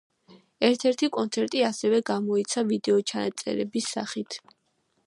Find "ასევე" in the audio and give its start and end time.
1.67-2.01